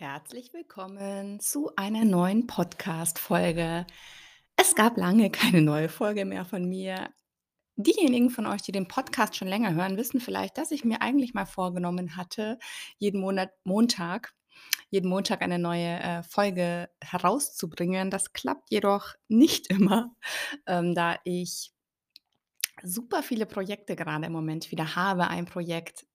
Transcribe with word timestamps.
Herzlich 0.00 0.54
willkommen 0.54 1.40
zu 1.40 1.72
einer 1.76 2.06
neuen 2.06 2.46
Podcast-Folge. 2.46 3.86
Es 4.56 4.74
gab 4.74 4.96
lange 4.96 5.28
keine 5.30 5.60
neue 5.60 5.90
Folge 5.90 6.24
mehr 6.24 6.46
von 6.46 6.66
mir. 6.66 7.10
Diejenigen 7.76 8.30
von 8.30 8.46
euch, 8.46 8.62
die 8.62 8.72
den 8.72 8.88
Podcast 8.88 9.36
schon 9.36 9.46
länger 9.48 9.74
hören, 9.74 9.98
wissen 9.98 10.18
vielleicht, 10.18 10.56
dass 10.56 10.70
ich 10.70 10.86
mir 10.86 11.02
eigentlich 11.02 11.34
mal 11.34 11.44
vorgenommen 11.44 12.16
hatte, 12.16 12.58
jeden 12.96 13.20
Monat 13.20 13.50
Montag 13.64 14.32
jeden 14.88 15.10
Montag 15.10 15.42
eine 15.42 15.58
neue, 15.58 16.00
äh, 16.00 16.22
Folge 16.22 16.88
herauszubringen. 17.02 18.10
Das 18.10 18.32
klappt 18.32 18.70
jedoch 18.70 19.12
nicht 19.28 19.66
immer, 19.66 20.16
ähm, 20.66 20.94
da 20.94 21.18
ich 21.24 21.72
super 22.82 23.22
viele 23.22 23.44
Projekte 23.44 23.96
gerade 23.96 24.24
im 24.24 24.32
Moment 24.32 24.70
wieder 24.70 24.96
habe. 24.96 25.28
Ein 25.28 25.44
Projekt 25.44 26.06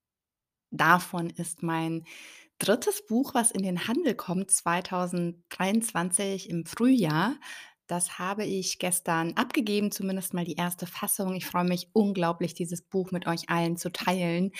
davon 0.71 1.29
ist 1.29 1.63
mein 1.63 2.03
drittes 2.59 3.05
Buch, 3.05 3.33
was 3.33 3.51
in 3.51 3.63
den 3.63 3.87
Handel 3.87 4.15
kommt 4.15 4.51
2023 4.51 6.49
im 6.49 6.65
Frühjahr. 6.65 7.35
Das 7.87 8.17
habe 8.17 8.45
ich 8.45 8.79
gestern 8.79 9.33
abgegeben, 9.33 9.91
zumindest 9.91 10.33
mal 10.33 10.43
die 10.43 10.55
erste 10.55 10.87
Fassung. 10.87 11.35
Ich 11.35 11.45
freue 11.45 11.65
mich 11.65 11.89
unglaublich, 11.93 12.55
dieses 12.55 12.81
Buch 12.81 13.11
mit 13.11 13.27
euch 13.27 13.47
allen 13.49 13.77
zu 13.77 13.91
teilen. 13.91 14.51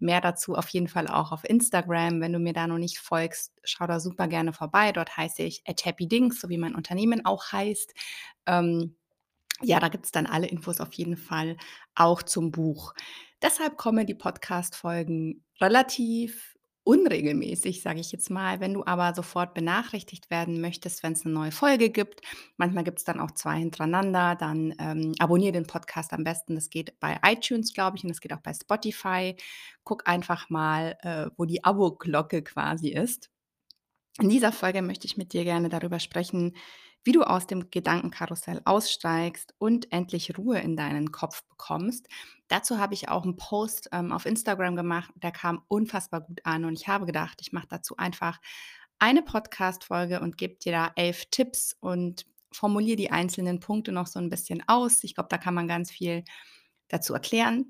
Mehr 0.00 0.20
dazu 0.20 0.56
auf 0.56 0.68
jeden 0.70 0.88
Fall 0.88 1.06
auch 1.06 1.30
auf 1.30 1.44
Instagram. 1.44 2.20
Wenn 2.20 2.32
du 2.32 2.40
mir 2.40 2.52
da 2.52 2.66
noch 2.66 2.78
nicht 2.78 2.98
folgst, 2.98 3.52
schau 3.62 3.86
da 3.86 4.00
super 4.00 4.26
gerne 4.26 4.52
vorbei. 4.52 4.90
Dort 4.90 5.16
heiße 5.16 5.42
ich 5.44 5.62
at 5.66 5.84
Happy 5.84 6.08
Dings, 6.08 6.40
so 6.40 6.48
wie 6.48 6.58
mein 6.58 6.74
Unternehmen 6.74 7.24
auch 7.24 7.52
heißt. 7.52 7.94
Ähm, 8.46 8.96
ja, 9.62 9.78
da 9.78 9.88
gibt 9.88 10.06
es 10.06 10.10
dann 10.10 10.26
alle 10.26 10.48
Infos 10.48 10.80
auf 10.80 10.92
jeden 10.94 11.16
Fall 11.16 11.56
auch 11.94 12.24
zum 12.24 12.50
Buch. 12.50 12.92
Deshalb 13.40 13.76
kommen 13.76 14.04
die 14.04 14.14
Podcast-Folgen 14.14 15.44
relativ 15.60 16.53
unregelmäßig, 16.84 17.82
sage 17.82 18.00
ich 18.00 18.12
jetzt 18.12 18.30
mal. 18.30 18.60
Wenn 18.60 18.74
du 18.74 18.84
aber 18.84 19.14
sofort 19.14 19.54
benachrichtigt 19.54 20.30
werden 20.30 20.60
möchtest, 20.60 21.02
wenn 21.02 21.14
es 21.14 21.24
eine 21.24 21.34
neue 21.34 21.50
Folge 21.50 21.90
gibt, 21.90 22.20
manchmal 22.56 22.84
gibt 22.84 22.98
es 22.98 23.04
dann 23.04 23.20
auch 23.20 23.32
zwei 23.32 23.58
hintereinander, 23.58 24.36
dann 24.36 24.74
ähm, 24.78 25.14
abonniere 25.18 25.52
den 25.52 25.66
Podcast 25.66 26.12
am 26.12 26.24
besten. 26.24 26.54
Das 26.54 26.70
geht 26.70 27.00
bei 27.00 27.18
iTunes, 27.26 27.72
glaube 27.72 27.96
ich, 27.96 28.04
und 28.04 28.10
das 28.10 28.20
geht 28.20 28.32
auch 28.32 28.42
bei 28.42 28.52
Spotify. 28.52 29.34
Guck 29.82 30.06
einfach 30.06 30.50
mal, 30.50 30.96
äh, 31.00 31.30
wo 31.36 31.46
die 31.46 31.64
Abo-Glocke 31.64 32.42
quasi 32.42 32.90
ist. 32.90 33.30
In 34.20 34.28
dieser 34.28 34.52
Folge 34.52 34.82
möchte 34.82 35.06
ich 35.06 35.16
mit 35.16 35.32
dir 35.32 35.44
gerne 35.44 35.68
darüber 35.68 35.98
sprechen, 35.98 36.54
wie 37.04 37.12
du 37.12 37.22
aus 37.22 37.46
dem 37.46 37.70
Gedankenkarussell 37.70 38.62
aussteigst 38.64 39.54
und 39.58 39.92
endlich 39.92 40.36
Ruhe 40.36 40.58
in 40.58 40.76
deinen 40.76 41.12
Kopf 41.12 41.44
bekommst. 41.44 42.08
Dazu 42.48 42.78
habe 42.78 42.94
ich 42.94 43.08
auch 43.08 43.22
einen 43.22 43.36
Post 43.36 43.90
ähm, 43.92 44.10
auf 44.10 44.26
Instagram 44.26 44.74
gemacht, 44.74 45.12
der 45.16 45.32
kam 45.32 45.62
unfassbar 45.68 46.22
gut 46.22 46.40
an 46.44 46.64
und 46.64 46.72
ich 46.74 46.88
habe 46.88 47.06
gedacht, 47.06 47.38
ich 47.40 47.52
mache 47.52 47.68
dazu 47.68 47.96
einfach 47.96 48.40
eine 48.98 49.22
Podcast-Folge 49.22 50.20
und 50.20 50.38
gebe 50.38 50.56
dir 50.56 50.72
da 50.72 50.92
elf 50.96 51.26
Tipps 51.30 51.76
und 51.80 52.26
formuliere 52.52 52.96
die 52.96 53.10
einzelnen 53.10 53.60
Punkte 53.60 53.92
noch 53.92 54.06
so 54.06 54.18
ein 54.18 54.30
bisschen 54.30 54.62
aus. 54.66 55.04
Ich 55.04 55.14
glaube, 55.14 55.28
da 55.28 55.38
kann 55.38 55.54
man 55.54 55.68
ganz 55.68 55.90
viel 55.90 56.24
dazu 56.88 57.12
erklären. 57.12 57.66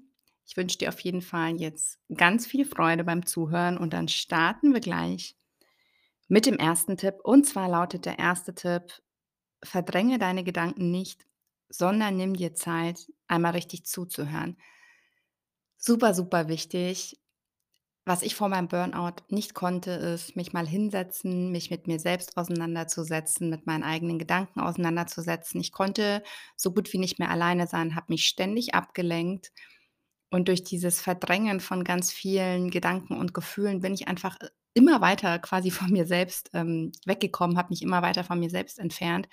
Ich 0.47 0.57
wünsche 0.57 0.79
dir 0.79 0.91
auf 0.91 1.01
jeden 1.01 1.23
Fall 1.23 1.57
jetzt 1.57 1.99
ganz 2.15 2.47
viel 2.47 2.67
Freude 2.67 3.05
beim 3.05 3.25
Zuhören 3.25 3.79
und 3.79 3.93
dann 3.95 4.09
starten 4.09 4.75
wir 4.75 4.81
gleich 4.81 5.37
mit 6.29 6.47
dem 6.47 6.57
ersten 6.57 6.97
Tipp. 6.97 7.17
Und 7.23 7.47
zwar 7.47 7.69
lautet 7.69 8.05
der 8.05 8.19
erste 8.19 8.55
Tipp, 8.55 9.03
verdränge 9.65 10.19
deine 10.19 10.45
Gedanken 10.45 10.91
nicht, 10.91 11.27
sondern 11.69 12.17
nimm 12.17 12.35
dir 12.35 12.55
Zeit, 12.55 13.11
einmal 13.27 13.53
richtig 13.53 13.85
zuzuhören. 13.87 14.57
Super, 15.77 16.15
super 16.15 16.49
wichtig. 16.49 17.19
Was 18.07 18.23
ich 18.23 18.35
vor 18.35 18.49
meinem 18.51 18.69
Burnout 18.69 19.17
nicht 19.31 19.55
konnte, 19.55 19.93
ist 19.93 20.37
mich 20.37 20.53
mal 20.53 20.67
hinsetzen, 20.69 21.51
mich 21.53 21.71
mit 21.71 21.87
mir 21.87 21.99
selbst 21.99 22.37
auseinanderzusetzen, 22.37 23.49
mit 23.49 23.67
meinen 23.67 23.83
eigenen 23.83 24.19
Gedanken 24.19 24.61
auseinanderzusetzen. 24.61 25.61
Ich 25.61 25.73
konnte 25.73 26.23
so 26.57 26.73
gut 26.73 26.93
wie 26.93 26.99
nicht 26.99 27.19
mehr 27.19 27.31
alleine 27.31 27.67
sein, 27.67 27.95
habe 27.97 28.13
mich 28.13 28.27
ständig 28.27 28.75
abgelenkt. 28.75 29.53
Und 30.31 30.49
durch 30.49 30.65
dieses 30.65 31.01
Verdrängen 31.01 31.61
von 31.61 31.85
ganz 31.85 32.13
vielen 32.13 32.71
Gedanken 32.71 33.17
und 33.19 33.35
Gefühlen 33.35 33.81
bin 33.81 33.95
ich 33.95 34.09
einfach 34.09 34.39
äh, 34.41 34.49
immer 34.75 35.01
weiter 35.01 35.39
quasi 35.39 35.71
von 35.71 35.91
mir 35.91 36.07
selbst 36.07 36.51
ähm, 36.53 36.93
weggekommen, 37.07 37.57
habe 37.57 37.71
mich 37.71 37.83
immer 37.83 38.03
weiter 38.03 38.25
von 38.25 38.39
mir 38.39 38.51
selbst 38.51 38.79
entfernt 38.79 39.29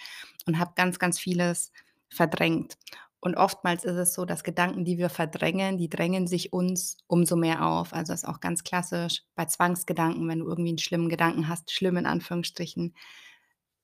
und 0.46 0.59
habe 0.59 0.74
ganz, 0.75 1.00
ganz 1.00 1.19
vieles 1.19 1.72
verdrängt. 2.09 2.78
Und 3.19 3.35
oftmals 3.35 3.84
ist 3.84 3.97
es 3.97 4.13
so, 4.13 4.25
dass 4.25 4.44
Gedanken, 4.44 4.84
die 4.84 4.97
wir 4.97 5.09
verdrängen, 5.09 5.78
die 5.78 5.90
drängen 5.90 6.25
sich 6.25 6.53
uns 6.53 6.97
umso 7.07 7.35
mehr 7.35 7.66
auf. 7.66 7.94
Also 7.94 8.13
ist 8.13 8.28
auch 8.28 8.40
ganz 8.40 8.63
klassisch 8.63 9.24
bei 9.35 9.46
Zwangsgedanken, 9.46 10.28
wenn 10.28 10.40
du 10.40 10.47
irgendwie 10.47 10.69
einen 10.69 10.79
schlimmen 10.79 11.09
Gedanken 11.09 11.47
hast, 11.47 11.72
schlimm 11.72 11.97
in 11.97 12.08
Anführungsstrichen, 12.08 12.96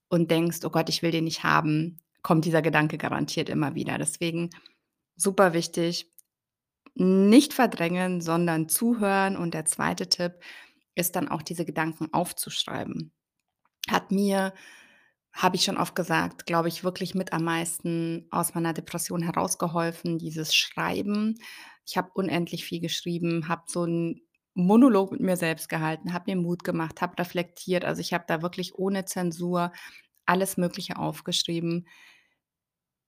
und 0.09 0.31
denkst, 0.31 0.59
oh 0.63 0.69
Gott, 0.69 0.89
ich 0.89 1.01
will 1.01 1.12
den 1.12 1.25
nicht 1.25 1.44
haben, 1.44 2.00
kommt 2.22 2.45
dieser 2.45 2.62
Gedanke 2.62 2.97
garantiert 2.97 3.50
immer 3.50 3.75
wieder. 3.75 3.97
Deswegen 3.97 4.50
super 5.16 5.53
wichtig, 5.53 6.12
nicht 6.95 7.53
verdrängen, 7.53 8.22
sondern 8.22 8.69
zuhören. 8.69 9.38
Und 9.38 9.53
der 9.53 9.66
zweite 9.66 10.09
Tipp 10.09 10.39
ist 10.97 11.15
dann 11.15 11.27
auch 11.29 11.41
diese 11.41 11.65
Gedanken 11.65 12.13
aufzuschreiben. 12.13 13.11
Hat 13.89 14.11
mir, 14.11 14.53
habe 15.33 15.55
ich 15.55 15.63
schon 15.63 15.77
oft 15.77 15.95
gesagt, 15.95 16.45
glaube 16.45 16.67
ich, 16.67 16.83
wirklich 16.83 17.15
mit 17.15 17.33
am 17.33 17.43
meisten 17.43 18.27
aus 18.31 18.55
meiner 18.55 18.73
Depression 18.73 19.21
herausgeholfen, 19.21 20.17
dieses 20.17 20.55
Schreiben. 20.55 21.39
Ich 21.85 21.97
habe 21.97 22.11
unendlich 22.13 22.65
viel 22.65 22.81
geschrieben, 22.81 23.47
habe 23.47 23.63
so 23.67 23.83
einen 23.83 24.21
Monolog 24.55 25.11
mit 25.11 25.21
mir 25.21 25.37
selbst 25.37 25.69
gehalten, 25.69 26.13
habe 26.13 26.31
mir 26.35 26.41
Mut 26.41 26.63
gemacht, 26.63 27.01
habe 27.01 27.19
reflektiert. 27.19 27.85
Also 27.85 28.01
ich 28.01 28.13
habe 28.13 28.25
da 28.27 28.41
wirklich 28.41 28.75
ohne 28.75 29.05
Zensur 29.05 29.71
alles 30.25 30.57
Mögliche 30.57 30.97
aufgeschrieben. 30.97 31.87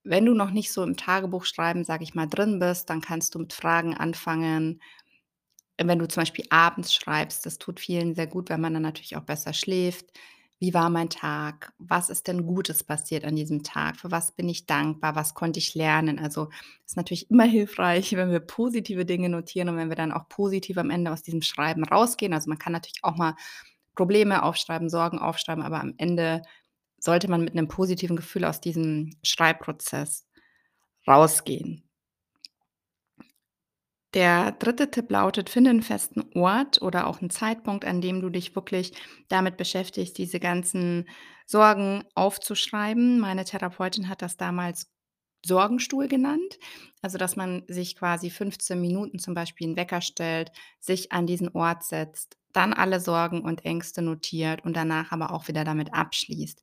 Wenn 0.03 0.25
du 0.25 0.33
noch 0.33 0.51
nicht 0.51 0.71
so 0.71 0.83
im 0.83 0.95
Tagebuchschreiben, 0.95 1.83
sage 1.83 2.03
ich 2.03 2.16
mal, 2.16 2.27
drin 2.27 2.59
bist, 2.59 2.89
dann 2.89 3.01
kannst 3.01 3.35
du 3.35 3.39
mit 3.39 3.53
Fragen 3.53 3.95
anfangen. 3.95 4.81
Wenn 5.81 6.00
du 6.00 6.07
zum 6.07 6.22
Beispiel 6.22 6.45
abends 6.50 6.94
schreibst, 6.94 7.45
das 7.45 7.57
tut 7.57 7.79
vielen 7.79 8.13
sehr 8.13 8.28
gut, 8.28 8.50
weil 8.50 8.57
man 8.57 8.73
dann 8.73 8.84
natürlich 8.84 9.16
auch 9.16 9.23
besser 9.23 9.53
schläft. 9.53 10.06
Wie 10.59 10.73
war 10.73 10.90
mein 10.90 11.09
Tag? 11.09 11.72
Was 11.79 12.09
ist 12.09 12.28
denn 12.28 12.45
Gutes 12.45 12.84
passiert 12.84 13.23
an 13.23 13.38
diesem 13.38 13.63
Tag? 13.63 13.95
Für 13.97 14.12
was 14.12 14.34
bin 14.34 14.50
ich 14.50 14.66
dankbar? 14.66 15.16
Was 15.16 15.34
konnte 15.34 15.59
ich 15.59 15.75
lernen? 15.75 16.19
Also 16.19 16.50
ist 16.85 16.97
natürlich 16.97 17.31
immer 17.31 17.45
hilfreich, 17.45 18.12
wenn 18.18 18.29
wir 18.31 18.41
positive 18.41 19.06
Dinge 19.06 19.29
notieren 19.29 19.69
und 19.69 19.78
wenn 19.78 19.88
wir 19.89 19.95
dann 19.95 20.12
auch 20.12 20.28
positiv 20.28 20.78
am 20.78 20.89
Ende 20.89 21.12
aus 21.12 21.23
diesem 21.23 21.41
Schreiben 21.41 21.85
rausgehen. 21.85 22.34
Also 22.34 22.50
man 22.50 22.59
kann 22.59 22.73
natürlich 22.73 23.03
auch 23.03 23.16
mal 23.16 23.35
Probleme 23.95 24.44
aufschreiben, 24.44 24.89
Sorgen 24.89 25.19
aufschreiben, 25.19 25.63
aber 25.63 25.79
am 25.79 25.94
Ende 25.97 26.41
sollte 27.00 27.29
man 27.29 27.44
mit 27.44 27.53
einem 27.53 27.69
positiven 27.69 28.18
Gefühl 28.18 28.44
aus 28.45 28.59
diesem 28.62 29.12
Schreibprozess 29.23 30.28
rausgehen. 31.07 31.88
Der 34.16 34.52
dritte 34.53 34.90
Tipp 34.90 35.12
lautet, 35.12 35.50
finde 35.52 35.70
einen 35.70 35.84
festen 35.84 36.24
Ort 36.36 36.81
oder 36.81 37.06
auch 37.08 37.22
einen 37.22 37.30
Zeitpunkt, 37.30 37.86
an 37.86 38.02
dem 38.02 38.22
du 38.22 38.30
dich 38.30 38.56
wirklich 38.56 38.94
damit 39.28 39.56
beschäftigst, 39.58 40.18
diese 40.18 40.40
ganzen 40.40 41.08
Sorgen 41.46 42.03
aufzuschreiben. 42.16 43.19
Meine 43.19 43.46
Therapeutin 43.46 44.09
hat 44.09 44.22
das 44.24 44.36
damals 44.36 44.88
Sorgenstuhl 45.46 46.08
genannt. 46.08 46.58
Also, 47.02 47.18
dass 47.19 47.36
man 47.36 47.64
sich 47.68 47.96
quasi 47.96 48.30
15 48.31 48.81
Minuten 48.81 49.19
zum 49.19 49.34
Beispiel 49.36 49.68
'n 49.69 49.78
Wecker 49.78 50.02
stellt, 50.02 50.52
sich 50.80 51.12
an 51.12 51.28
diesen 51.28 51.50
Ort 51.50 51.84
setzt, 51.84 52.36
dann 52.52 52.74
alle 52.74 53.00
Sorgen 53.00 53.42
und 53.42 53.64
Ängste 53.64 54.02
notiert 54.02 54.66
und 54.66 54.75
danach 54.75 55.12
aber 55.12 55.31
auch 55.34 55.48
wieder 55.48 55.64
damit 55.64 55.94
abschließt. 55.94 56.62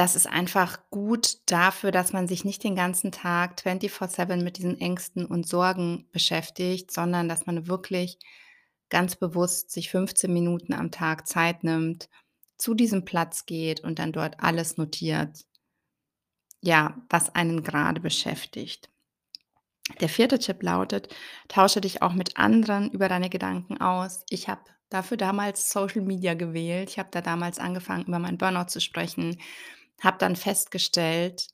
Das 0.00 0.16
ist 0.16 0.26
einfach 0.26 0.78
gut 0.88 1.40
dafür, 1.44 1.90
dass 1.90 2.14
man 2.14 2.26
sich 2.26 2.46
nicht 2.46 2.64
den 2.64 2.74
ganzen 2.74 3.12
Tag 3.12 3.60
24/7 3.60 4.42
mit 4.42 4.56
diesen 4.56 4.80
Ängsten 4.80 5.26
und 5.26 5.46
Sorgen 5.46 6.08
beschäftigt, 6.10 6.90
sondern 6.90 7.28
dass 7.28 7.44
man 7.44 7.66
wirklich 7.66 8.18
ganz 8.88 9.14
bewusst 9.14 9.70
sich 9.70 9.90
15 9.90 10.32
Minuten 10.32 10.72
am 10.72 10.90
Tag 10.90 11.28
Zeit 11.28 11.64
nimmt, 11.64 12.08
zu 12.56 12.72
diesem 12.72 13.04
Platz 13.04 13.44
geht 13.44 13.80
und 13.80 13.98
dann 13.98 14.12
dort 14.12 14.42
alles 14.42 14.78
notiert, 14.78 15.44
ja, 16.62 16.96
was 17.10 17.34
einen 17.34 17.62
gerade 17.62 18.00
beschäftigt. 18.00 18.88
Der 20.00 20.08
vierte 20.08 20.38
Tipp 20.38 20.62
lautet: 20.62 21.14
Tausche 21.48 21.82
dich 21.82 22.00
auch 22.00 22.14
mit 22.14 22.38
anderen 22.38 22.90
über 22.90 23.10
deine 23.10 23.28
Gedanken 23.28 23.82
aus. 23.82 24.24
Ich 24.30 24.48
habe 24.48 24.62
dafür 24.88 25.18
damals 25.18 25.70
Social 25.70 26.00
Media 26.00 26.32
gewählt. 26.32 26.88
Ich 26.88 26.98
habe 26.98 27.10
da 27.12 27.20
damals 27.20 27.58
angefangen, 27.58 28.06
über 28.06 28.18
meinen 28.18 28.38
Burnout 28.38 28.68
zu 28.68 28.80
sprechen, 28.80 29.38
habe 30.00 30.18
dann 30.18 30.36
festgestellt, 30.36 31.48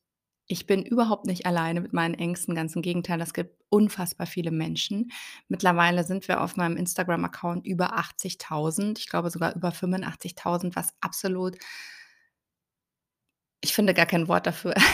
ich 0.48 0.66
bin 0.66 0.84
überhaupt 0.84 1.26
nicht 1.26 1.46
alleine 1.46 1.81
mit 1.81 1.93
meinen 1.93 2.14
Ängsten, 2.14 2.54
ganz 2.54 2.76
im 2.76 2.82
Gegenteil, 2.82 3.20
es 3.20 3.34
gibt 3.34 3.56
unfassbar 3.69 4.26
viele 4.28 4.52
Menschen. 4.52 5.10
Mittlerweile 5.48 6.04
sind 6.04 6.28
wir 6.28 6.40
auf 6.43 6.56
meinem 6.56 6.76
Instagram-Account 6.76 7.66
über 7.66 7.96
80.000, 7.98 8.98
ich 9.00 9.08
glaube 9.08 9.31
sogar 9.31 9.54
über 9.56 9.72
85.000, 9.72 10.76
was 10.76 10.88
absolut 11.00 11.56
Ich 13.64 13.72
finde 13.75 13.94
gar 13.94 14.06
kein 14.06 14.28
Wort 14.28 14.46
dafür. 14.46 14.75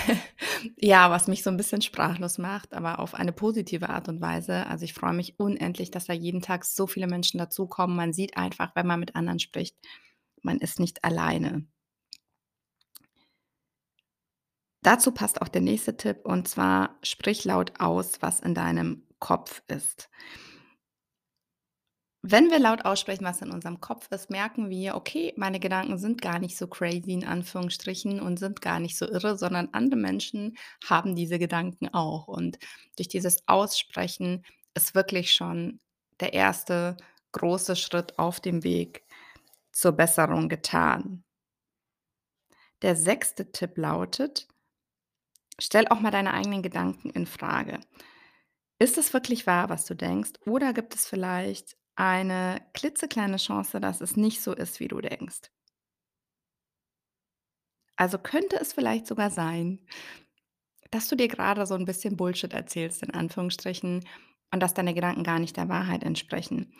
Ja, 0.76 1.10
was 1.10 1.26
mich 1.26 1.42
so 1.42 1.50
'n 1.50 1.56
bisschen 1.56 1.82
sprachlos 1.82 2.38
macht, 2.38 2.72
aber 2.72 3.00
auf 3.00 3.14
eine 3.14 3.32
positive 3.32 3.88
Art 3.90 4.08
und 4.08 4.20
Weise. 4.20 4.64
Also, 4.68 4.84
ich 4.84 4.94
freue 4.94 5.12
mich 5.12 5.34
unendlich, 5.40 5.90
dass 5.90 6.04
da 6.06 6.12
jeden 6.12 6.40
Tag 6.40 6.64
so 6.64 6.86
viele 6.86 7.08
Menschen 7.08 7.38
dazukommen. 7.38 7.96
Man 7.96 8.12
sieht 8.12 8.36
einfach, 8.36 8.70
wenn 8.76 8.86
man 8.86 9.00
mit 9.00 9.16
anderen 9.16 9.40
spricht, 9.40 9.76
man 10.42 10.58
ist 10.58 10.78
nicht 10.78 11.02
alleine. 11.04 11.66
Dazu 14.82 15.12
passt 15.12 15.40
auch 15.42 15.48
der 15.48 15.60
nächste 15.62 15.96
Tipp 15.96 16.20
und 16.24 16.48
zwar 16.48 16.96
sprich 17.02 17.44
laut 17.44 17.72
aus, 17.80 18.20
was 18.20 18.40
in 18.40 18.54
deinem 18.54 19.04
Kopf 19.20 19.62
ist. 19.68 20.08
Wenn 22.24 22.50
wir 22.50 22.58
laut 22.60 22.84
aussprechen, 22.84 23.24
was 23.24 23.42
in 23.42 23.50
unserem 23.50 23.80
Kopf 23.80 24.08
ist, 24.12 24.30
merken 24.30 24.70
wir: 24.70 24.94
„Okay, 24.96 25.34
meine 25.36 25.58
Gedanken 25.60 25.98
sind 25.98 26.20
gar 26.22 26.38
nicht 26.38 26.56
so 26.56 26.66
crazy 26.68 27.12
in 27.12 27.24
Anführungsstrichen 27.24 28.20
und 28.20 28.38
sind 28.38 28.60
gar 28.60 28.78
nicht 28.80 28.96
so 28.96 29.06
irre, 29.08 29.36
sondern 29.36 29.68
andere 29.72 29.98
Menschen 30.00 30.56
haben 30.88 31.14
diese 31.16 31.38
Gedanken 31.40 31.88
auch.“ 31.94 32.28
Und 32.28 32.58
durch 32.96 33.08
dieses 33.08 33.38
Aussprechen 33.48 34.44
ist 34.74 34.94
wirklich 34.94 35.32
schon 35.34 35.80
der 36.20 36.32
erste 36.34 36.96
große 37.32 37.74
Schritt 37.76 38.18
auf 38.18 38.38
dem 38.40 38.62
Weg 38.64 39.04
zur 39.72 39.92
Besserung 39.92 40.48
getan. 40.48 41.24
Der 42.82 42.96
sechste 42.96 43.50
Tipp 43.50 43.78
lautet: 43.78 44.46
Stell 45.64 45.86
auch 45.86 46.00
mal 46.00 46.10
deine 46.10 46.34
eigenen 46.34 46.60
Gedanken 46.62 47.10
infrage. 47.10 47.78
Ist 48.78 48.98
es 48.98 49.14
wirklich 49.14 49.46
wahr, 49.46 49.68
was 49.70 49.84
du 49.86 49.94
denkst, 49.94 50.32
oder 50.46 50.72
gibt 50.72 50.94
es 50.94 51.06
vielleicht 51.06 51.76
eine 51.96 52.60
klitzekleine 52.74 53.38
Chance, 53.38 53.80
dass 53.80 54.00
es 54.00 54.16
nicht 54.16 54.42
so 54.42 54.54
ist, 54.54 54.80
wie 54.80 54.88
du 54.88 55.00
denkst? 55.00 55.50
Also, 57.98 58.18
könnte 58.18 58.56
es 58.60 58.72
vielleicht 58.72 59.06
sogar 59.06 59.30
sein, 59.30 59.78
dass 60.90 61.08
du 61.08 61.16
dir 61.16 61.28
grade 61.28 61.66
so 61.66 61.74
'n 61.74 61.84
bisschen 61.86 62.16
Bullshit 62.16 62.52
erzählst 62.54 63.02
in 63.02 63.12
Anführungsstrichen 63.12 64.06
und 64.52 64.60
dass 64.62 64.74
deine 64.74 64.94
Gedanken 64.94 65.24
gar 65.24 65.38
nicht 65.40 65.56
der 65.56 65.68
Wahrheit 65.68 66.04
entsprechen. 66.04 66.72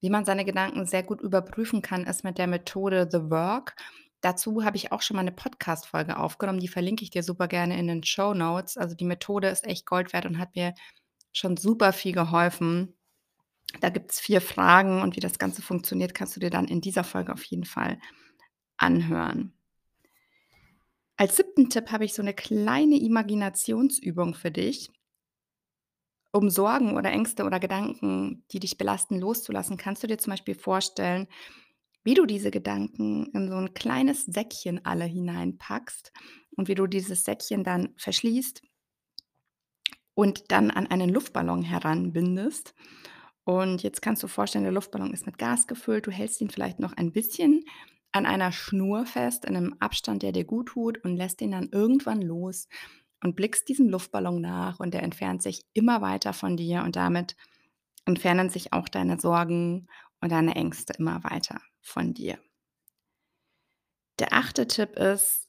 Wie 0.00 0.10
man 0.10 0.24
seine 0.24 0.44
Gedanken 0.46 0.86
sehr 0.86 1.02
gut 1.04 1.20
überprüfen 1.22 1.82
kann, 1.82 2.04
ist 2.06 2.24
mit 2.24 2.38
der 2.38 2.46
Methode 2.48 3.08
The 3.10 3.30
Work. 3.30 3.76
Dazu 4.24 4.64
habe 4.64 4.76
ich 4.76 4.92
auch 4.92 5.00
schon 5.00 5.16
mal 5.16 5.22
'ne 5.22 5.32
Podcast-Folge 5.32 6.18
aufgenommen, 6.18 6.60
die 6.60 6.68
verlinke 6.68 7.02
ich 7.04 7.10
dir 7.10 7.22
super 7.22 7.48
gerne 7.48 7.78
in 7.78 7.86
den 7.86 8.02
Shownotes. 8.04 8.76
Also, 8.76 8.94
die 8.94 9.04
Methode 9.06 9.48
ist 9.48 9.66
echt 9.66 9.86
Gold 9.86 10.12
wert 10.12 10.26
und 10.26 10.38
hat 10.38 10.54
mir 10.56 10.74
schon 11.32 11.56
super 11.56 11.92
viel 11.92 12.12
geholfen. 12.12 12.96
Da 13.80 13.90
gibt's 13.90 14.20
4 14.20 14.40
Fragen 14.42 15.02
und 15.02 15.16
wie 15.16 15.20
das 15.20 15.38
Ganze 15.38 15.62
funktioniert, 15.62 16.14
kannst 16.14 16.36
du 16.36 16.40
dir 16.40 16.50
dann 16.50 16.68
in 16.68 16.80
dieser 16.82 17.04
Folge 17.04 17.32
auf 17.34 17.44
jeden 17.44 17.64
Fall 17.66 17.98
anhören. 18.78 19.52
Als 21.18 21.36
7. 21.36 21.68
Tipp 21.68 21.90
habe 21.92 22.04
ich 22.04 22.14
so 22.14 22.22
'ne 22.22 22.32
kleine 22.34 22.98
Imaginationsübung 22.98 24.34
für 24.34 24.50
dich. 24.50 24.90
Um 26.34 26.48
Sorgen 26.48 26.96
oder 26.96 27.10
Ängste 27.10 27.42
oder 27.44 27.58
Gedanken, 27.58 28.44
die 28.52 28.60
dich 28.60 28.78
belasten, 28.78 29.18
loszulassen, 29.18 29.76
kannst 29.76 30.02
du 30.04 30.06
dir 30.06 30.16
zum 30.18 30.30
Beispiel 30.32 30.54
vorstellen, 30.54 31.26
wie 32.04 32.14
du 32.14 32.26
diese 32.26 32.50
Gedanken 32.50 33.26
in 33.34 33.48
so 33.48 33.56
'n 33.56 33.74
kleines 33.74 34.24
Säckchen 34.26 34.84
alle 34.84 35.04
hineinpackst 35.04 36.12
und 36.56 36.68
wie 36.68 36.74
du 36.74 36.86
dieses 36.86 37.24
Säckchen 37.24 37.64
dann 37.64 37.94
verschließt 37.96 38.62
und 40.14 40.50
dann 40.50 40.70
an 40.70 40.86
einen 40.86 41.10
Luftballon 41.10 41.62
heranbindest. 41.62 42.74
Und 43.44 43.82
jetzt 43.82 44.02
kannst 44.02 44.22
du 44.22 44.28
vorstellen, 44.28 44.64
der 44.64 44.72
Luftballon 44.72 45.12
ist 45.12 45.26
mit 45.26 45.38
Gas 45.38 45.66
gefüllt. 45.66 46.06
Du 46.06 46.10
hältst 46.10 46.40
ihn 46.40 46.50
vielleicht 46.50 46.78
noch 46.80 46.92
ein 46.92 47.12
bisschen 47.12 47.64
an 48.12 48.26
einer 48.26 48.52
Schnur 48.52 49.06
fest 49.06 49.44
in 49.44 49.54
'nem 49.54 49.74
Abstand, 49.80 50.22
der 50.22 50.32
dir 50.32 50.44
guttut 50.44 50.98
und 51.04 51.16
lässt 51.16 51.40
ihn 51.42 51.52
dann 51.52 51.68
irgendwann 51.72 52.22
los 52.22 52.68
und 53.24 53.36
blickst 53.36 53.68
diesem 53.68 53.88
Luftballon 53.88 54.40
nach 54.40 54.80
und 54.80 54.94
der 54.94 55.02
entfernt 55.02 55.42
sich 55.42 55.62
immer 55.74 56.00
weiter 56.02 56.32
von 56.32 56.56
dir 56.56 56.82
und 56.84 56.96
damit 56.96 57.36
entfernen 58.06 58.50
sich 58.50 58.72
auch 58.72 58.88
deine 58.88 59.20
Sorgen 59.20 59.88
und 60.20 60.32
deine 60.32 60.54
Ängste 60.56 60.94
immer 60.98 61.22
weiter 61.24 61.60
von 61.80 62.14
dir. 62.14 62.38
Der 64.18 64.32
8. 64.32 64.68
Tipp 64.68 64.96
ist, 64.96 65.48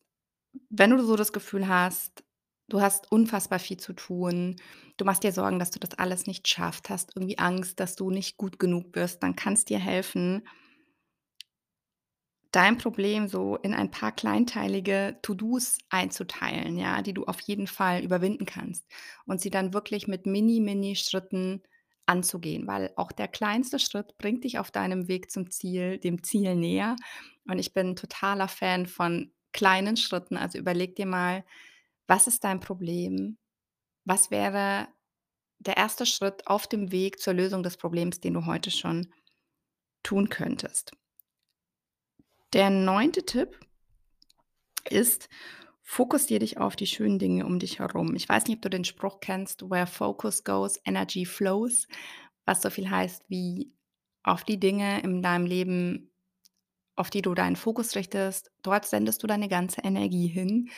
wenn 0.69 0.91
du 0.91 1.03
so 1.03 1.15
das 1.15 1.33
Gefühl 1.33 1.67
hast, 1.67 2.23
du 2.69 2.81
hast 2.81 3.11
unfassbar 3.11 3.59
viel 3.59 3.77
zu 3.77 3.93
tun, 3.93 4.55
du 4.97 5.05
machst 5.05 5.23
dir 5.23 5.31
Sorgen, 5.31 5.59
dass 5.59 5.71
du 5.71 5.79
das 5.79 5.97
alles 5.97 6.27
nicht 6.27 6.47
schaffst, 6.47 6.89
hast 6.89 7.15
irgendwie 7.15 7.37
Angst, 7.37 7.79
dass 7.79 7.95
du 7.95 8.09
nicht 8.09 8.37
gut 8.37 8.59
genug 8.59 8.95
wirst, 8.95 9.23
dann 9.23 9.35
kann's 9.35 9.65
dir 9.65 9.79
helfen 9.79 10.43
dein 12.51 12.77
Problem 12.77 13.27
so 13.27 13.55
in 13.57 13.73
ein 13.73 13.91
paar 13.91 14.11
kleinteilige 14.11 15.17
To-dos 15.21 15.77
einzuteilen, 15.89 16.77
ja, 16.77 17.01
die 17.01 17.13
du 17.13 17.25
auf 17.25 17.39
jeden 17.41 17.67
Fall 17.67 18.03
überwinden 18.03 18.45
kannst 18.45 18.85
und 19.25 19.41
sie 19.41 19.49
dann 19.49 19.73
wirklich 19.73 20.07
mit 20.07 20.25
Mini 20.25 20.59
Mini-Schritten 20.59 21.63
anzugehen, 22.05 22.67
weil 22.67 22.91
auch 22.95 23.11
der 23.11 23.27
kleinste 23.27 23.79
Schritt 23.79 24.17
bringt 24.17 24.43
dich 24.43 24.59
auf 24.59 24.71
deinem 24.71 25.07
Weg 25.07 25.31
zum 25.31 25.49
Ziel 25.49 25.97
dem 25.97 26.23
Ziel 26.23 26.55
näher. 26.55 26.95
Und 27.47 27.59
ich 27.59 27.73
bin 27.73 27.95
totaler 27.95 28.47
Fan 28.47 28.85
von 28.85 29.31
kleinen 29.53 29.97
Schritten. 29.97 30.37
Also, 30.37 30.57
überleg 30.57 30.95
dir 30.95 31.05
mal: 31.05 31.45
Was 32.07 32.27
ist 32.27 32.43
dein 32.43 32.59
Problem? 32.59 33.37
Was 34.05 34.31
wäre 34.31 34.87
der 35.59 35.77
1. 35.77 36.09
Schritt 36.09 36.47
auf 36.47 36.67
dem 36.67 36.91
Weg 36.91 37.19
zur 37.19 37.33
Lösung 37.33 37.63
des 37.63 37.77
Problems, 37.77 38.19
den 38.19 38.33
du 38.33 38.45
heute 38.45 38.71
schon 38.71 39.13
tun 40.03 40.29
könntest? 40.29 40.91
Der 42.53 42.69
9. 42.69 43.13
Tipp 43.13 43.59
ist: 44.89 45.29
Fokussiere 45.91 46.39
dich 46.39 46.57
auf 46.57 46.77
die 46.77 46.87
schönen 46.87 47.19
Dinge 47.19 47.45
um 47.45 47.59
dich 47.59 47.79
herum. 47.79 48.15
Ich 48.15 48.29
weiß 48.29 48.45
nicht, 48.45 48.55
ob 48.55 48.61
du 48.61 48.69
den 48.69 48.85
Spruch 48.85 49.19
kennst: 49.19 49.69
„Where 49.69 49.85
focus 49.85 50.45
goes, 50.45 50.79
energy 50.85 51.25
flows“, 51.25 51.85
was 52.45 52.61
so 52.61 52.69
viel 52.69 52.89
heißt 52.89 53.25
wie: 53.27 53.73
Auf 54.23 54.45
die 54.45 54.57
Dinge 54.57 55.01
in 55.01 55.21
deinem 55.21 55.45
Leben, 55.45 56.13
auf 56.95 57.09
die 57.09 57.21
du 57.21 57.33
deinen 57.33 57.57
Fokus 57.57 57.93
richtest, 57.95 58.51
dort 58.63 58.85
sendest 58.85 59.21
du 59.21 59.27
deine 59.27 59.49
ganze 59.49 59.81
Energie 59.81 60.27
hin 60.27 60.69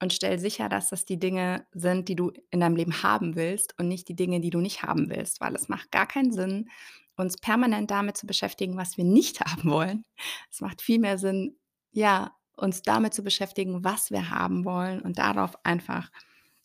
und 0.00 0.12
stell 0.12 0.38
sicher, 0.38 0.68
dass 0.68 0.90
das 0.90 1.04
die 1.06 1.18
Dinge 1.18 1.66
sind, 1.72 2.08
die 2.08 2.14
du 2.14 2.30
in 2.52 2.60
deinem 2.60 2.76
Leben 2.76 3.02
haben 3.02 3.34
willst 3.34 3.76
und 3.80 3.88
nicht 3.88 4.08
die 4.08 4.16
Dinge, 4.16 4.38
die 4.40 4.50
du 4.50 4.60
nicht 4.60 4.84
haben 4.84 5.10
willst, 5.10 5.40
weil 5.40 5.56
es 5.56 5.68
macht 5.68 5.90
gar 5.90 6.06
keinen 6.06 6.30
Sinn, 6.32 6.70
uns 7.16 7.36
permanent 7.36 7.90
damit 7.90 8.16
zu 8.16 8.28
beschäftigen, 8.28 8.76
was 8.76 8.96
wir 8.96 9.04
nicht 9.04 9.40
haben 9.44 9.68
wollen. 9.68 10.04
Es 10.52 10.60
macht 10.60 10.82
viel 10.82 11.00
mehr 11.00 11.18
Sinn, 11.18 11.56
ja, 11.90 12.30
uns 12.56 12.82
damit 12.82 13.14
zu 13.14 13.22
beschäftigen, 13.22 13.84
was 13.84 14.10
wir 14.10 14.30
haben 14.30 14.64
wollen 14.64 15.00
und 15.02 15.18
darauf 15.18 15.54
einfach 15.64 16.10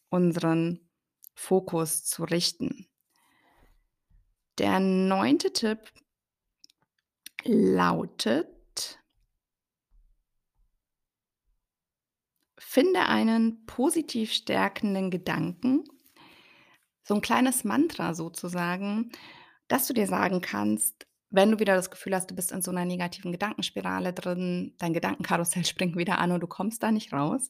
unseren 0.09 0.79
Fokus 1.35 2.05
zu 2.05 2.23
richten. 2.23 2.87
Der 4.59 4.79
9. 4.79 5.51
Tipp 5.51 5.91
lautet 7.45 8.99
finde 12.59 13.05
einen 13.07 13.65
positiv 13.65 14.33
stärkenden 14.33 15.11
Gedanken, 15.11 15.83
so 17.03 17.15
'n 17.15 17.21
kleines 17.21 17.63
Mantra 17.63 18.13
sozusagen, 18.13 19.11
dass 19.67 19.87
du 19.87 19.93
dir 19.93 20.07
sagen 20.07 20.41
kannst, 20.41 21.07
wenn 21.29 21.51
du 21.51 21.59
wieder 21.59 21.75
das 21.75 21.91
Gefühl 21.91 22.15
hast, 22.15 22.31
du 22.31 22.35
bist 22.35 22.51
in 22.51 22.61
so 22.61 22.71
'ner 22.71 22.85
negativen 22.85 23.31
Gedankenspirale 23.31 24.13
drin, 24.13 24.73
dein 24.79 24.93
Gedankenkarussell 24.93 25.65
springt 25.67 25.97
wieder 25.97 26.19
an 26.19 26.31
und 26.31 26.41
du 26.41 26.47
kommst 26.47 26.83
da 26.83 26.91
nicht 26.91 27.13
raus. 27.13 27.47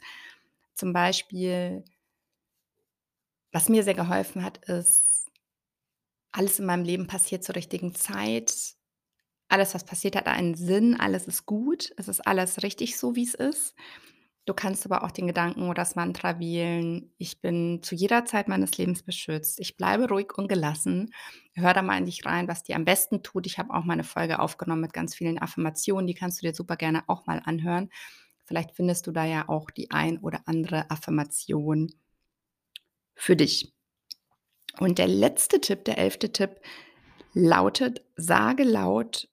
Zum 0.76 0.94
Beispiel 0.94 1.84
was 3.54 3.70
mir 3.70 3.84
sehr 3.84 3.94
geholfen 3.94 4.44
hat, 4.44 4.58
ist: 4.70 5.30
„Alles 6.32 6.60
in 6.60 6.66
meinem 6.66 6.84
Leben 6.84 7.08
passiert 7.08 7.44
zur 7.44 7.56
richtigen 7.56 7.96
Zeit. 7.96 8.54
Alles, 9.50 9.76
was 9.76 9.86
passiert, 9.86 10.16
hat 10.16 10.28
einen 10.28 10.56
Sinn. 10.56 11.00
Alles 11.00 11.28
ist 11.28 11.46
gut. 11.46 11.94
Es 11.98 12.08
ist 12.08 12.22
alles 12.28 12.64
richtig 12.64 12.98
so, 12.98 13.16
wie's 13.16 13.34
ist.“ 13.36 13.76
Du 14.48 14.54
kannst 14.54 14.86
aber 14.86 15.04
auch 15.04 15.12
den 15.12 15.28
Gedanken 15.28 15.64
oder 15.64 15.74
das 15.82 15.98
Mantra 15.98 16.40
wählen: 16.40 17.12
„Ich 17.18 17.42
bin 17.42 17.84
zu 17.84 17.96
jeder 17.96 18.24
Zeit 18.24 18.48
meines 18.48 18.78
Lebens 18.78 19.04
beschützt. 19.04 19.60
Ich 19.60 19.76
bleibe 19.76 20.08
ruhig 20.08 20.38
und 20.38 20.48
gelassen.“ 20.48 21.12
Hör 21.54 21.74
da 21.74 21.82
mal 21.82 21.98
in 21.98 22.06
dich 22.06 22.26
rein, 22.26 22.48
was 22.48 22.64
dir 22.64 22.78
am 22.78 22.86
besten 22.86 23.24
tut. 23.24 23.46
Ich 23.46 23.60
habe 23.60 23.74
auch 23.74 23.84
mal 23.84 23.98
'ne 23.98 24.06
Folge 24.06 24.40
aufgenommen 24.40 24.80
mit 24.84 24.94
ganz 24.94 25.16
vielen 25.16 25.38
Affirmationen, 25.38 26.08
die 26.08 26.14
kannst 26.14 26.42
du 26.42 26.48
dir 26.48 26.56
super 26.56 26.78
gerne 26.78 27.04
auch 27.08 27.26
mal 27.26 27.42
anhören. 27.44 27.90
Vielleicht 28.46 28.72
findest 28.72 29.06
du 29.08 29.12
da 29.12 29.26
ja 29.26 29.50
auch 29.50 29.70
die 29.70 29.92
ein 29.92 30.18
oder 30.20 30.40
andere 30.46 30.90
Affirmation 30.90 31.90
für 33.18 33.36
dich. 33.36 33.74
Und 34.80 35.00
der 35.00 35.08
letzte 35.08 35.60
Tipp, 35.60 35.86
der 35.86 35.98
11. 35.98 36.32
Tipp 36.32 36.62
lautet: 37.34 38.04
Sage 38.16 38.64
laut 38.64 39.28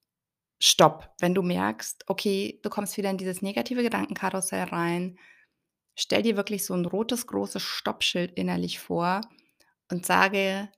„Stopp“, 0.66 1.10
wenn 1.20 1.34
du 1.34 1.42
merkst, 1.42 2.04
okay, 2.08 2.58
du 2.62 2.70
kommst 2.70 2.96
wieder 2.96 3.10
in 3.10 3.18
dieses 3.18 3.42
negative 3.42 3.82
Gedankenkarussell 3.82 4.64
rein. 4.64 5.18
Stell 5.98 6.22
dir 6.22 6.36
wirklich 6.36 6.64
so 6.66 6.74
'n 6.74 6.86
rotes, 6.86 7.26
großes 7.28 7.62
Stoppschild 7.62 8.32
innerlich 8.32 8.80
vor 8.80 9.22
und 9.92 10.06
sage 10.06 10.70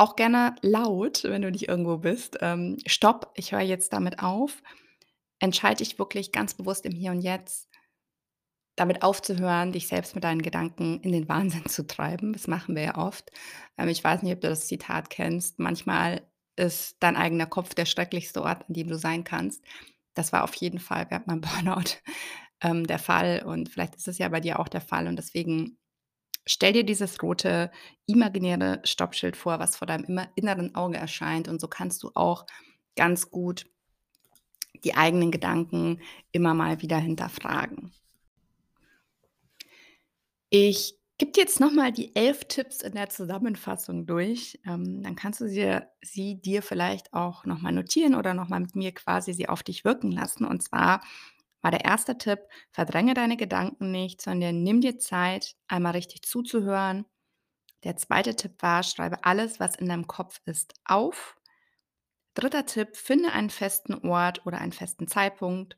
auch 0.00 0.14
gerne 0.16 0.54
laut, 0.62 1.24
wenn 1.24 1.42
du 1.42 1.50
nicht 1.50 1.68
irgendwo 1.68 1.98
bist, 1.98 2.38
ähm: 2.40 2.76
„Stopp, 2.86 3.32
ich 3.34 3.50
höre 3.52 3.60
jetzt 3.60 3.92
damit 3.92 4.20
auf. 4.22 4.62
Entscheide 5.40 5.78
dich 5.84 5.98
wirklich 5.98 6.32
ganz 6.32 6.54
bewusst 6.54 6.86
im 6.86 6.92
Hier 6.92 7.10
und 7.12 7.20
Jetzt“ 7.22 7.68
damit 8.78 9.02
aufzuhören, 9.02 9.72
dich 9.72 9.88
selbst 9.88 10.14
mit 10.14 10.22
deinen 10.22 10.40
Gedanken 10.42 11.00
in 11.00 11.10
den 11.12 11.28
Wahnsinn 11.28 11.66
zu 11.66 11.84
treiben. 11.86 12.32
Das 12.32 12.46
machen 12.46 12.76
wir 12.76 12.82
ja 12.84 12.96
oft. 12.96 13.30
Ähm, 13.76 13.88
ich 13.88 14.02
weiß 14.04 14.22
nicht, 14.22 14.32
ob 14.34 14.40
du 14.40 14.48
das 14.48 14.68
Zitat 14.68 15.10
kennst. 15.10 15.58
Manchmal 15.58 16.22
ist 16.58 16.96
dein 17.00 17.16
eigener 17.16 17.46
Kopf 17.46 17.74
der 17.74 17.86
schrecklichste 17.86 18.42
Ort, 18.42 18.68
an 18.68 18.74
dem 18.74 18.88
du 18.88 18.98
sein 18.98 19.24
kannst. 19.24 19.62
Das 20.14 20.32
war 20.32 20.44
auf 20.44 20.54
jeden 20.54 20.80
Fall 20.80 21.06
während 21.08 21.26
meinem 21.26 21.40
Burnout, 21.42 21.96
ähm, 22.60 22.86
der 22.86 22.98
Fall 22.98 23.42
und 23.46 23.68
vielleicht 23.68 23.96
ist 23.96 24.08
es 24.08 24.18
ja 24.18 24.28
bei 24.28 24.40
dir 24.40 24.58
auch 24.58 24.68
der 24.68 24.80
Fall 24.80 25.06
und 25.06 25.16
deswegen 25.16 25.78
stell 26.46 26.72
dir 26.72 26.84
dieses 26.84 27.22
rote 27.22 27.70
imaginäre 28.06 28.80
Stoppschild 28.84 29.36
vor, 29.36 29.58
was 29.58 29.76
vor 29.76 29.86
deinem 29.86 30.26
inneren 30.34 30.74
Auge 30.74 30.96
erscheint 30.96 31.48
und 31.48 31.60
so 31.60 31.68
kannst 31.68 32.02
du 32.02 32.10
auch 32.14 32.46
ganz 32.96 33.30
gut 33.30 33.66
die 34.84 34.94
eigenen 34.94 35.30
Gedanken 35.30 36.00
immer 36.32 36.54
mal 36.54 36.82
wieder 36.82 36.98
hinterfragen. 36.98 37.92
Ich 40.50 40.97
gebe 41.18 41.32
dir 41.32 41.42
jetzt 41.42 41.60
noch 41.60 41.72
mal 41.72 41.92
die 41.92 42.14
11 42.14 42.44
Tipps 42.46 42.82
in 42.82 42.92
der 42.94 43.08
Zusammenfassung 43.10 44.06
durch. 44.06 44.60
Ähm, 44.66 45.02
dann 45.02 45.16
kannst 45.16 45.40
du 45.40 45.48
sie 45.48 45.80
sie 46.02 46.40
dir 46.40 46.62
vielleicht 46.62 47.12
auch 47.12 47.44
noch 47.44 47.60
mal 47.60 47.72
notieren 47.72 48.14
oder 48.14 48.34
noch 48.34 48.48
mal 48.48 48.60
mit 48.60 48.76
mir 48.76 48.92
quasi 48.92 49.32
sie 49.32 49.48
auf 49.48 49.62
dich 49.62 49.84
wirken 49.84 50.12
lassen. 50.12 50.44
Und 50.44 50.62
zwar 50.62 51.02
war 51.62 51.70
der 51.72 51.84
erste 51.84 52.18
Tipp: 52.18 52.40
Verdränge 52.70 53.14
deine 53.14 53.36
Gedanken 53.36 53.90
nicht, 53.90 54.22
sondern 54.22 54.62
nimm 54.62 54.80
dir 54.80 54.98
Zeit, 54.98 55.56
einmal 55.66 55.92
richtig 55.92 56.22
zuzuhören. 56.22 57.04
Der 57.84 57.96
zweite 57.96 58.36
Tipp 58.36 58.54
war: 58.62 58.82
Schreibe 58.84 59.24
alles, 59.24 59.60
was 59.60 59.76
in 59.76 59.88
deinem 59.88 60.06
Kopf 60.06 60.40
ist, 60.46 60.74
auf. 60.84 61.36
Dritter 62.34 62.66
Tipp: 62.66 62.96
Finde 62.96 63.32
einen 63.32 63.50
festen 63.50 63.94
Ort 64.08 64.46
oder 64.46 64.58
einen 64.58 64.72
festen 64.72 65.08
Zeitpunkt, 65.08 65.76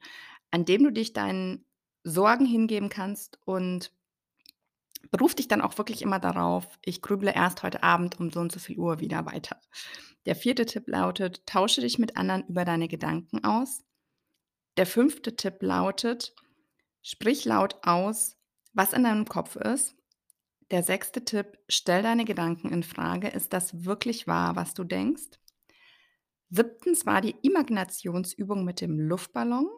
an 0.50 0.64
dem 0.66 0.84
du 0.84 0.90
dich 0.92 1.12
deinen 1.14 1.64
Sorgen 2.04 2.46
hingeben 2.46 2.88
kannst 2.90 3.38
und 3.46 3.92
beruf 5.10 5.34
dich 5.34 5.48
dann 5.48 5.60
auch 5.60 5.78
wirklich 5.78 6.02
immer 6.02 6.18
darauf: 6.18 6.78
„Ich 6.82 7.02
grüble 7.02 7.32
erst 7.34 7.62
heute 7.62 7.82
Abend 7.82 8.20
um 8.20 8.30
so 8.30 8.40
und 8.40 8.52
so 8.52 8.58
viel 8.60 8.78
Uhr 8.78 9.00
wieder 9.00 9.26
weiter.“ 9.26 9.60
Der 10.26 10.36
vierte 10.36 10.66
Tipp 10.66 10.88
lautet: 10.88 11.46
Tausche 11.46 11.80
dich 11.80 11.98
mit 11.98 12.16
anderen 12.16 12.46
über 12.48 12.64
deine 12.64 12.88
Gedanken 12.88 13.44
aus. 13.44 13.84
Der 14.76 14.86
fünfte 14.86 15.36
Tipp 15.36 15.62
lautet: 15.62 16.34
Sprich 17.02 17.44
laut 17.44 17.76
aus, 17.82 18.36
was 18.72 18.92
in 18.92 19.04
deinem 19.04 19.26
Kopf 19.26 19.56
ist. 19.56 19.96
Der 20.70 20.82
sechste 20.82 21.24
Tipp: 21.24 21.58
Stell 21.68 22.02
deine 22.02 22.24
Gedanken 22.24 22.70
in 22.70 22.82
Frage. 22.82 23.28
Ist 23.28 23.52
das 23.52 23.84
wirklich 23.84 24.26
wahr, 24.26 24.56
was 24.56 24.74
du 24.74 24.84
denkst? 24.84 25.38
Siebtens 26.50 27.06
war 27.06 27.20
die 27.20 27.36
Imaginationsübung 27.42 28.64
mit 28.64 28.80
dem 28.80 28.98
Luftballon. 28.98 29.68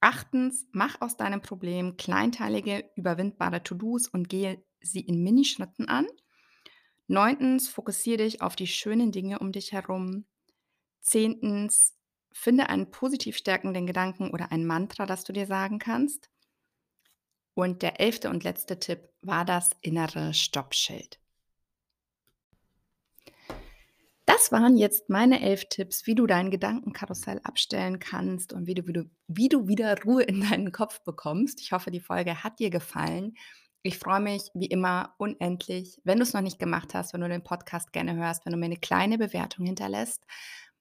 Achtens, 0.00 0.66
mach 0.72 1.00
aus 1.00 1.16
deinem 1.16 1.42
Problem 1.42 1.96
kleinteilige, 1.96 2.88
überwindbare 2.94 3.62
To-dos 3.62 4.06
und 4.06 4.28
gehe 4.28 4.62
sie 4.80 5.00
in 5.00 5.22
Minischritten 5.22 5.88
an. 5.88 6.06
Neuntens, 7.08 7.68
fokussiere 7.68 8.18
dich 8.18 8.42
auf 8.42 8.54
die 8.54 8.66
schönen 8.66 9.12
Dinge 9.12 9.38
um 9.40 9.50
dich 9.50 9.72
herum. 9.72 10.26
Zehntens, 11.00 11.96
finde 12.32 12.68
einen 12.68 12.90
positiv 12.90 13.36
stärkenden 13.36 13.86
Gedanken 13.86 14.30
oder 14.30 14.52
ein 14.52 14.66
Mantra, 14.66 15.06
das 15.06 15.24
du 15.24 15.32
dir 15.32 15.46
sagen 15.46 15.78
kannst. 15.78 16.30
Und 17.54 17.82
der 17.82 18.00
elfte 18.00 18.30
und 18.30 18.44
letzte 18.44 18.78
Tipp 18.78 19.08
war 19.22 19.44
das 19.44 19.70
innere 19.80 20.32
Stoppschild. 20.32 21.18
Das 24.38 24.52
waren 24.52 24.76
jetzt 24.76 25.10
meine 25.10 25.42
elf 25.42 25.64
Tipps, 25.68 26.06
wie 26.06 26.14
du 26.14 26.28
dein 26.28 26.52
Gedankenkarussell 26.52 27.40
abstellen 27.42 27.98
kannst 27.98 28.52
und 28.52 28.68
wie 28.68 28.74
du, 28.74 28.86
wie 28.86 28.92
du, 28.92 29.10
wie 29.26 29.48
du 29.48 29.66
wieder 29.66 30.00
Ruhe 30.04 30.22
in 30.22 30.48
deinen 30.48 30.70
Kopf 30.70 31.02
bekommst. 31.02 31.60
Ich 31.60 31.72
hoffe, 31.72 31.90
die 31.90 31.98
Folge 31.98 32.44
hat 32.44 32.60
dir 32.60 32.70
gefallen. 32.70 33.34
Ich 33.82 33.98
freue 33.98 34.20
mich 34.20 34.42
wie 34.54 34.66
immer 34.66 35.12
unendlich, 35.18 36.00
wenn 36.04 36.18
du 36.18 36.22
es 36.22 36.34
noch 36.34 36.40
nicht 36.40 36.60
gemacht 36.60 36.94
hast, 36.94 37.12
wenn 37.12 37.20
du 37.20 37.28
den 37.28 37.42
Podcast 37.42 37.92
gerne 37.92 38.14
hörst, 38.14 38.46
wenn 38.46 38.52
du 38.52 38.58
mir 38.58 38.66
eine 38.66 38.76
kleine 38.76 39.18
Bewertung 39.18 39.66
hinterlässt. 39.66 40.22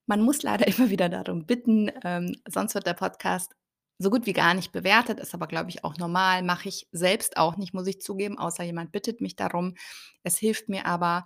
Man 0.05 0.21
muss 0.21 0.43
leider 0.43 0.67
immer 0.77 0.91
wieder 0.91 1.09
darum 1.09 1.47
bitten, 1.47 1.91
ähm, 2.03 2.35
sonst 2.47 2.75
wird 2.75 2.85
der 2.85 2.93
Podcast 2.93 3.55
so 3.97 4.11
gut 4.11 4.27
wie 4.27 4.33
gar 4.33 4.53
nicht 4.53 4.71
bewertet, 4.71 5.19
ist 5.19 5.33
aber, 5.33 5.47
glaube 5.47 5.71
ich, 5.71 5.83
auch 5.83 5.97
normal. 5.97 6.43
Mache 6.43 6.69
ich 6.69 6.87
selbst 6.91 7.37
auch 7.37 7.57
nicht, 7.57 7.73
muss 7.73 7.87
ich 7.87 8.01
zugeben, 8.01 8.37
außer 8.37 8.63
jemand 8.63 8.91
bittet 8.91 9.19
mich 9.19 9.35
darum. 9.35 9.73
Es 10.21 10.37
hilft 10.37 10.69
mir 10.69 10.85
aber, 10.85 11.25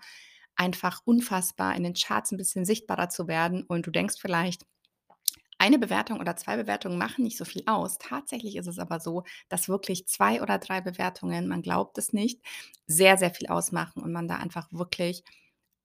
einfach 0.61 1.01
unfassbar 1.05 1.75
in 1.75 1.83
den 1.83 1.95
Charts 1.95 2.31
ein 2.31 2.37
bisschen 2.37 2.65
sichtbarer 2.65 3.09
zu 3.09 3.27
werden 3.27 3.63
und 3.63 3.87
du 3.87 3.91
denkst 3.91 4.17
vielleicht, 4.19 4.65
eine 5.57 5.77
Bewertung 5.79 6.19
oder 6.19 6.35
zwei 6.35 6.57
Bewertungen 6.57 6.97
machen 6.97 7.23
nicht 7.23 7.37
so 7.37 7.45
viel 7.45 7.63
aus. 7.67 7.97
Tatsächlich 7.99 8.55
ist 8.55 8.67
es 8.67 8.79
aber 8.79 8.99
so, 8.99 9.23
dass 9.49 9.69
wirklich 9.69 10.07
zwei 10.07 10.41
oder 10.41 10.57
drei 10.57 10.81
Bewertungen, 10.81 11.47
man 11.47 11.61
glaubt 11.61 11.97
es 11.99 12.13
nicht, 12.13 12.41
sehr, 12.87 13.17
sehr 13.17 13.31
viel 13.31 13.47
ausmachen 13.47 14.01
und 14.03 14.11
man 14.11 14.27
da 14.27 14.37
einfach 14.37 14.67
wirklich 14.71 15.23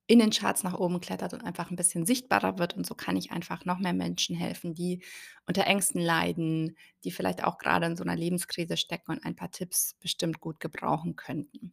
in 0.08 0.20
den 0.20 0.30
Charts 0.30 0.62
nach 0.62 0.74
oben 0.74 1.00
klettert 1.00 1.32
und 1.32 1.42
einfach 1.42 1.70
ein 1.70 1.76
bisschen 1.76 2.06
sichtbarer 2.06 2.58
wird. 2.58 2.76
Und 2.76 2.86
so 2.86 2.94
kann 2.94 3.16
ich 3.16 3.32
einfach 3.32 3.64
noch 3.64 3.78
mehr 3.78 3.92
Menschen 3.92 4.36
helfen, 4.36 4.74
die 4.74 5.02
unter 5.46 5.66
Ängsten 5.66 6.00
leiden, 6.00 6.76
die 7.04 7.10
vielleicht 7.10 7.42
auch 7.42 7.58
gerade 7.58 7.86
in 7.86 7.96
so 7.96 8.04
einer 8.04 8.16
Lebenskrise 8.16 8.76
stecken 8.76 9.12
und 9.12 9.24
ein 9.24 9.34
paar 9.34 9.50
Tipps 9.50 9.94
bestimmt 10.00 10.40
gut 10.40 10.60
gebrauchen 10.60 11.16
könnten. 11.16 11.72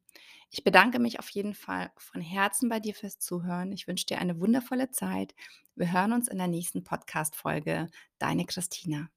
Ich 0.49 0.63
bedanke 0.63 0.99
mich 0.99 1.19
auf 1.19 1.29
jeden 1.29 1.53
Fall 1.53 1.91
von 1.97 2.21
Herzen 2.21 2.69
bei 2.69 2.79
dir 2.79 2.93
fürs 2.93 3.19
Zuhören. 3.19 3.71
Ich 3.71 3.87
wünsche 3.87 4.05
dir 4.05 4.19
eine 4.19 4.39
wundervolle 4.39 4.91
Zeit. 4.91 5.33
Wir 5.75 5.91
hören 5.91 6.13
uns 6.13 6.27
in 6.27 6.37
der 6.37 6.47
nächsten 6.47 6.83
Podcast-Folge. 6.83 7.89
Deine 8.19 8.45
Christina. 8.45 9.09